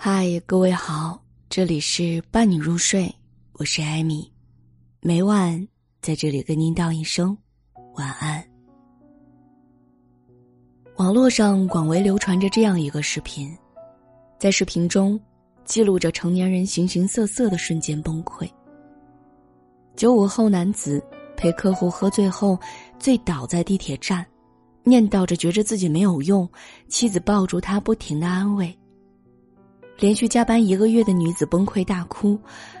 [0.00, 3.12] 嗨，各位好，这里是伴你入睡，
[3.54, 4.32] 我是艾米，
[5.00, 5.66] 每晚
[6.00, 7.36] 在这里跟您道一声
[7.96, 8.40] 晚安。
[10.98, 13.52] 网络上广为流传着这样一个视频，
[14.38, 15.20] 在视频中
[15.64, 18.48] 记录着成年人形形色色的瞬间崩溃。
[19.96, 21.04] 九五后男子
[21.36, 22.56] 陪客户喝醉后
[23.00, 24.24] 醉倒在地铁站，
[24.84, 26.48] 念叨着觉着自己没有用，
[26.86, 28.77] 妻子抱住他不停的安慰。
[29.98, 32.38] 连续加班一个月的女子崩溃大哭，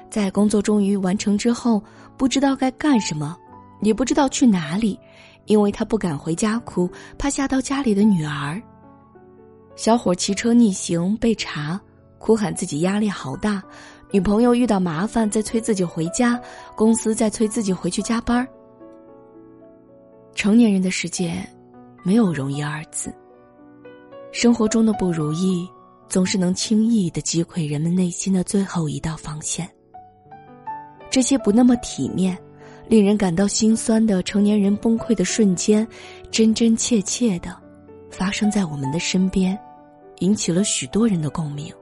[0.08, 1.82] 在工作终于完成之后，
[2.16, 3.36] 不知道该干什么，
[3.82, 4.96] 也不知道去哪里，
[5.46, 8.62] 因为她不敢回家哭，怕吓到家里的女儿。
[9.74, 11.80] 小伙骑车逆行被查，
[12.18, 13.60] 哭喊自己压力好大，
[14.12, 16.40] 女朋友遇到麻烦在催自己回家，
[16.76, 18.46] 公司在催自己回去加班。
[20.36, 21.44] 成年人的世界，
[22.04, 23.12] 没有容易二字。
[24.30, 25.68] 生活中的不如意。
[26.08, 29.68] 总是能轻易的击溃人们内心的最后一道防线。
[31.10, 32.36] 这些不那么体面、
[32.88, 35.86] 令人感到心酸的成年人崩溃的瞬间，
[36.30, 37.56] 真真切切的
[38.10, 39.58] 发生在我们的身边，
[40.20, 41.72] 引起了许多人的共鸣。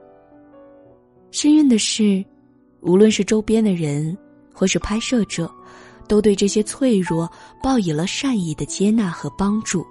[1.31, 2.23] 幸运的是，
[2.81, 4.17] 无论是周边的人，
[4.53, 5.49] 或是拍摄者，
[6.07, 7.29] 都对这些脆弱
[7.61, 9.85] 报以了善意的接纳和帮助。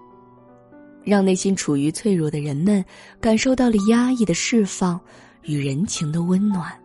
[1.07, 2.85] 让内心处于脆弱的人们
[3.21, 5.01] 感受到了压抑的释放
[5.45, 6.77] 与人情的温暖。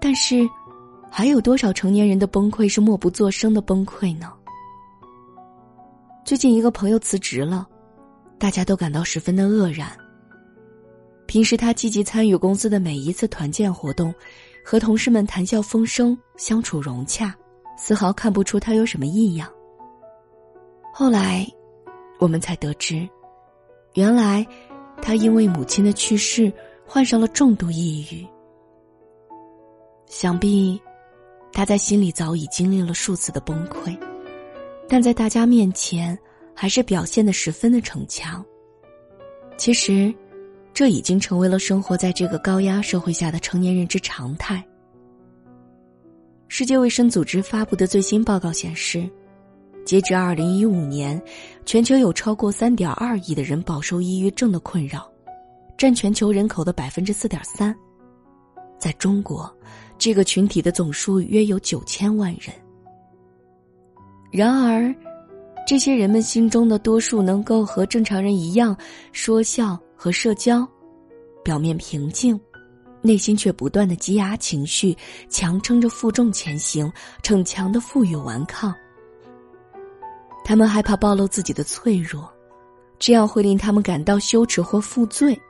[0.00, 0.48] 但是，
[1.10, 4.32] 还有多少成年人的崩溃是默不作声的崩溃呢？
[6.24, 7.66] 最近一个朋友辞职了，
[8.38, 9.90] 大家都感到十分的愕然。
[11.26, 14.14] 平时他积极参与公司的每一次团建活动，
[14.64, 17.34] 和同事们谈笑风生，相处融洽，
[17.76, 19.48] 丝毫看不出他有什么异样。
[20.94, 21.44] 后来。
[22.20, 23.08] 我们才得知，
[23.94, 24.46] 原来
[25.00, 26.52] 他因为母亲的去世
[26.86, 28.26] 患上了重度抑郁。
[30.06, 30.78] 想必
[31.50, 33.98] 他在心里早已经历了数次的崩溃，
[34.86, 36.16] 但在大家面前
[36.54, 38.44] 还是表现的十分的逞强。
[39.56, 40.14] 其实，
[40.74, 44.62] 这已经成为了生活在这个高压社会下的成年人之常态。
[46.48, 49.08] 世界卫生组织发布的最新报告显示。
[49.90, 51.20] 截至二零一五年，
[51.66, 55.10] 全球有超过三点二亿的人饱受抑郁症的困扰，
[55.76, 57.76] 占全球人口的百分之四点三。
[58.78, 59.52] 在中国，
[59.98, 62.54] 这个群体的总数约有九千万人。
[64.30, 64.94] 然而，
[65.66, 68.76] 这些人们心中的多数能够和正常人一样
[69.10, 70.64] 说笑和社交，
[71.42, 72.40] 表面平静，
[73.02, 74.96] 内心却不断的积压情绪，
[75.28, 76.88] 强撑着负重前行，
[77.24, 78.72] 逞强的负隅顽抗。
[80.44, 82.30] 他们害怕暴露自己的脆弱，
[82.98, 85.40] 这样会令他们感到羞耻或负罪。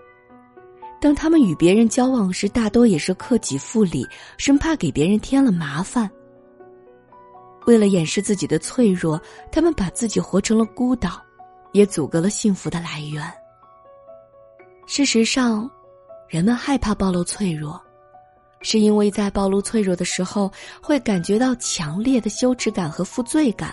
[1.01, 4.07] 当他们与别人交往时，大多也是克己复礼，
[4.37, 6.11] 生怕给别人添了麻烦。
[7.67, 9.21] 为了掩饰自己的脆弱，
[9.51, 11.21] 他们把自己活成了孤岛，
[11.73, 13.23] 也阻隔了幸福的来源。
[14.87, 15.71] 事实上，
[16.29, 17.81] 人们害怕暴露脆弱，
[18.61, 20.53] 是因为在暴露脆弱的时候，
[20.83, 23.73] 会感觉到强烈的羞耻感和负罪感。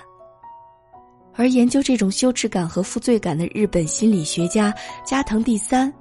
[1.38, 4.74] 而研究这种羞耻感和负罪感的日本心理学家
[5.06, 5.94] 加藤第三，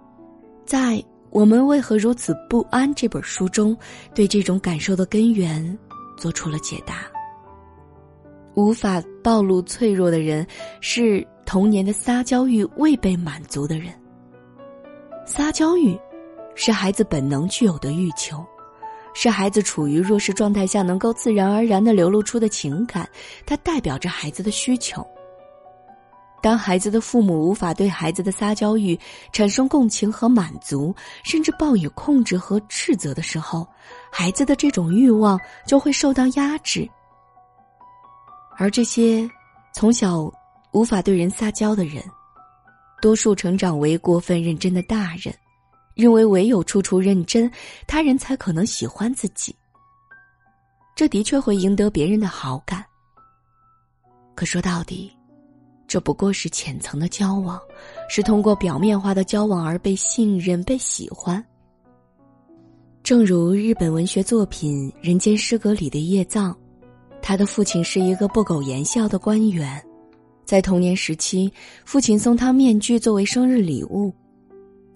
[0.64, 0.94] 在
[1.28, 3.76] 《我们为何如此不安》这本书中，
[4.14, 5.78] 对这种感受的根源
[6.16, 7.02] 做出了解答。
[8.54, 10.46] 无法暴露脆弱的人，
[10.80, 13.92] 是童年的撒娇欲未被满足的人。
[15.26, 15.94] 撒娇欲，
[16.54, 18.42] 是孩子本能具有的欲求，
[19.12, 23.06] 是孩子处于弱势状态下能够自然而然的流露出的情感，
[23.44, 25.06] 它代表着孩子的需求。
[26.46, 28.96] 当孩子的父母无法对孩子的撒娇欲
[29.32, 33.66] 产生共情和满足，甚至抱以控制和斥责的时候，
[34.12, 35.36] 孩子的这种欲望
[35.66, 36.88] 就会受到压制。
[38.56, 39.28] 而这些
[39.74, 40.32] 从小
[40.70, 42.00] 无法对人撒娇的人，
[43.02, 45.34] 多数成长为过分认真的大人，
[45.96, 47.50] 认为唯有处处认真，
[47.88, 49.52] 他人才可能喜欢自己。
[50.94, 52.84] 这的确会赢得别人的好感。
[54.36, 55.15] 可说到底。
[55.86, 57.60] 这不过是浅层的交往，
[58.08, 61.42] 是通过表面化的交往而被信任、被喜欢。
[63.02, 66.56] 正如日本文学作品《人间失格》里的叶藏，
[67.22, 69.80] 他的父亲是一个不苟言笑的官员，
[70.44, 71.52] 在童年时期，
[71.84, 74.12] 父亲送他面具作为生日礼物，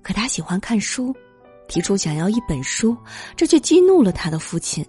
[0.03, 1.15] 可他喜欢看书，
[1.69, 2.97] 提出想要一本书，
[3.37, 4.85] 这却激怒了他的父亲。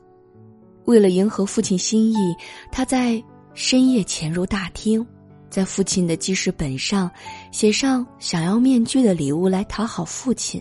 [0.85, 2.35] 为了迎合父亲心意，
[2.71, 5.05] 他在深夜潜入大厅。
[5.51, 7.11] 在父亲的记事本上
[7.51, 10.59] 写上想要面具的礼物来讨好父亲。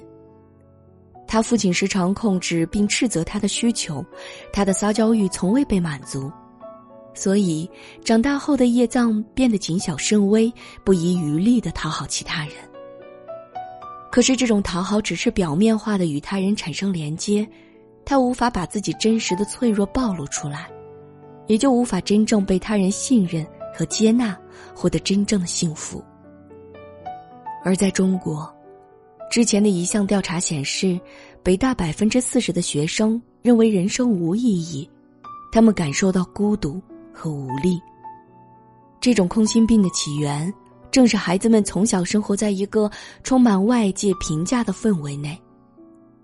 [1.29, 4.05] 他父亲时常控制并斥责他的需求，
[4.53, 6.29] 他的撒娇欲从未被满足，
[7.15, 7.71] 所以
[8.05, 10.53] 长大后的叶藏变得谨小慎微，
[10.83, 12.55] 不遗余力的讨好其他人。
[14.11, 17.49] 可是这种讨好只是表面化的与他人产生连接，
[18.05, 20.69] 他无法把自己真实的脆弱暴露出来，
[21.47, 24.37] 也就无法真正被他人信任和接纳，
[24.75, 26.03] 获得真正的幸福。
[27.65, 28.53] 而在中国。
[29.31, 30.99] 之前的一项调查显示，
[31.41, 34.91] 北大百分之四十的学生认为人生无意义，
[35.53, 36.83] 他们感受到孤独
[37.15, 37.81] 和无力。
[39.01, 40.53] 这种空心病的起源，
[40.91, 42.91] 正是孩子们从小生活在一个
[43.23, 45.41] 充满外界评价的氛围内，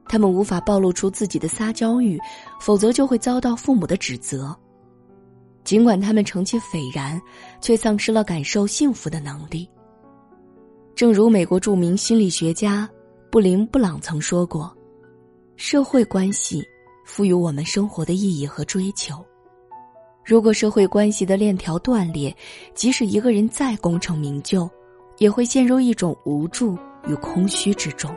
[0.09, 2.19] 他们无法暴露出自己的撒娇欲，
[2.61, 4.53] 否则就会遭到父母的指责。
[5.67, 7.21] 尽管他们成绩斐然，
[7.61, 9.69] 却丧失了感受幸福的能力。
[10.95, 12.89] 正如美国著名心理学家。
[13.29, 14.75] 布林布朗曾说过
[15.57, 16.63] ：“社会关系
[17.05, 19.23] 赋予我们生活的意义和追求。
[20.25, 22.35] 如果社会关系的链条断裂，
[22.73, 24.71] 即使一个人再功成名就，
[25.19, 28.11] 也会陷入一种无助与空虚之中。”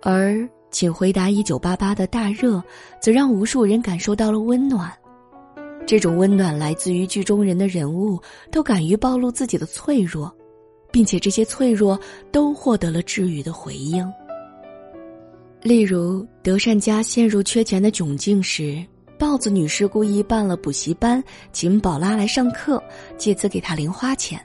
[0.00, 0.30] 而
[0.70, 2.62] 《请回答一九八八》的大热，
[3.02, 4.90] 则让无数人感受到了温暖。
[5.86, 10.30] 这种温暖来自于剧中人的人物都敢于暴露自己的脆弱。
[10.96, 12.00] 并且这些脆弱
[12.32, 14.10] 都获得了治愈的回应。
[15.60, 18.82] 例如，德善家陷入缺钱的窘境时，
[19.18, 21.22] 豹子女士故意办了补习班，
[21.52, 22.82] 请宝拉来上课，
[23.18, 24.40] 借此给她零花钱。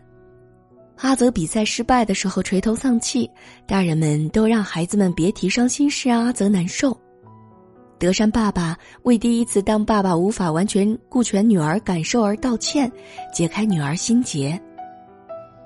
[0.98, 3.30] 阿泽比赛失败的时候垂头丧气，
[3.66, 7.00] 大人们都让孩子们别提伤心事，让阿泽难受。
[8.01, 12.92] 德善爸爸为第一次当爸爸无法完全顾全女儿感受而道歉，
[13.31, 14.59] 解开女儿心结。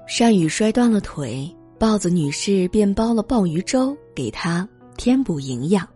[0.06, 1.50] 善宇摔断了腿，
[1.80, 4.68] 豹子女士便煲了鲍鱼粥给他
[4.98, 5.88] 添补营养。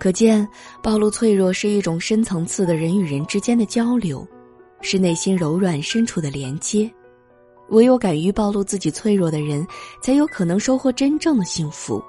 [0.00, 0.44] 可见，
[0.82, 4.26] 暴露脆弱是一种深层次的人与人之间的交流，
[4.80, 6.90] 是内心柔软深处的连接。
[7.68, 9.64] 唯有敢于暴露自己脆弱的人，
[10.02, 12.02] 才有可能收获真正的幸福。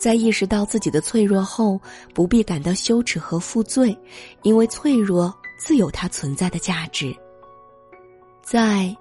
[0.00, 1.80] 在意识到自己的脆弱后，
[2.12, 3.96] 不必感到羞耻和负罪，
[4.42, 7.14] 因为脆弱自有它存在的价值。
[8.42, 8.92] 在。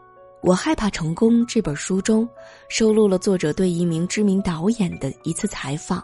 [0.41, 2.25] 我害怕成功这本书中，
[2.69, 6.01] 收录了作者对一名知名导演的一次采访。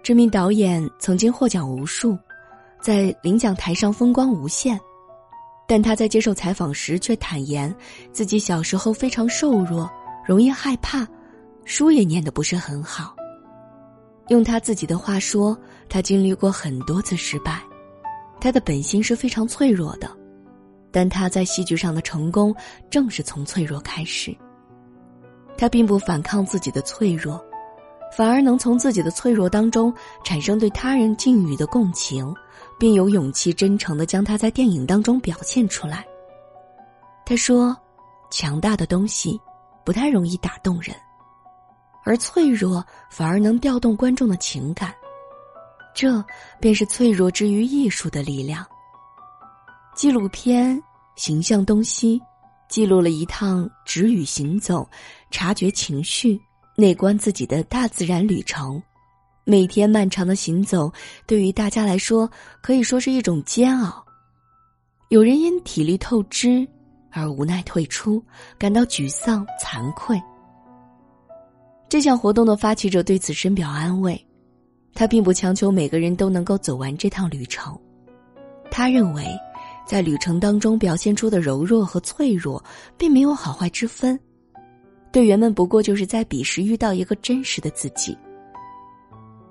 [0.00, 2.16] 这名导演曾经获奖无数，
[2.80, 4.78] 在领奖台上风光无限，
[5.66, 7.74] 但他在接受采访时却坦言，
[8.12, 9.90] 自己小时候非常瘦弱，
[10.24, 11.04] 容易害怕，
[11.64, 13.15] 书也念得不是很好。
[14.28, 15.56] 用他自己的话说，
[15.88, 17.62] 他经历过很多次失败，
[18.40, 20.10] 他的本心是非常脆弱的。
[20.90, 22.54] 但他在戏剧上的成功，
[22.90, 24.34] 正是从脆弱开始。
[25.58, 27.42] 他并不反抗自己的脆弱，
[28.16, 29.92] 反而能从自己的脆弱当中
[30.24, 32.34] 产生对他人境遇的共情，
[32.78, 36.04] 并有勇气真诚的将它在电影当中表现出来。
[37.24, 37.76] 他说
[38.30, 39.38] ：“强大的东西
[39.84, 40.96] 不太容易打动人，
[42.06, 44.94] 而脆弱反而能调动观众的情感，
[45.92, 46.24] 这
[46.60, 48.64] 便是脆弱之于艺术的力量。”
[49.96, 50.76] 纪录片
[51.16, 52.18] 《形象东西》
[52.68, 54.88] 记录了一趟止语行走、
[55.30, 56.40] 察觉情绪、
[56.76, 58.80] 内观自己的大自然旅程。
[59.44, 60.92] 每天漫长的行走，
[61.26, 62.30] 对于大家来说
[62.62, 64.04] 可以说是一种煎熬。
[65.08, 66.66] 有人因体力透支
[67.10, 68.22] 而无奈退出，
[68.58, 70.20] 感到沮丧、惭愧。
[71.88, 74.26] 这项活动的发起者对此深表安慰，
[74.94, 77.78] 他并不强求每个人都能够走完这趟旅程。
[78.70, 79.24] 他认为。
[79.86, 82.60] 在旅程当中表现出的柔弱和脆弱，
[82.98, 84.18] 并没有好坏之分，
[85.12, 88.18] 队员们不过就是在彼时遇到一个真实的自己。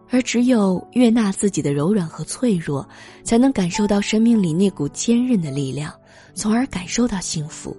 [0.10, 2.86] 而只有悦纳自己的柔软和脆弱，
[3.24, 5.90] 才能感受到生命里那股坚韧的力量，
[6.34, 7.74] 从而感受到幸福。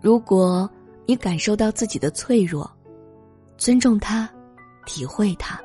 [0.00, 0.70] 如果
[1.04, 2.70] 你感受到自己的脆弱，
[3.62, 4.28] 尊重他，
[4.86, 5.56] 体会他，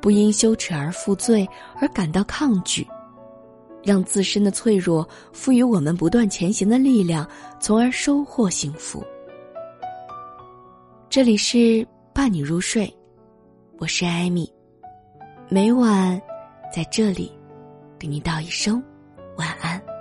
[0.00, 1.44] 不因羞耻而负罪
[1.80, 2.86] 而感到抗拒。
[3.82, 7.28] 让自身的脆弱赋予我们不断前行的力量，
[7.58, 9.04] 从而收获幸福。
[11.10, 12.88] 这里是伴你入睡，
[13.78, 14.48] 我是艾米，
[15.48, 16.22] 每晚
[16.72, 17.32] 在这里
[17.98, 18.80] 给你道一声
[19.36, 19.91] 晚安。